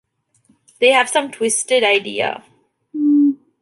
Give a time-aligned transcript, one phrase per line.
[0.79, 2.43] They have some twisted idea.